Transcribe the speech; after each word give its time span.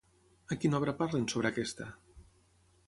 A 0.55 0.57
quina 0.61 0.79
obra 0.79 0.95
parlen 1.03 1.29
sobre 1.35 1.51
aquesta? 1.53 1.91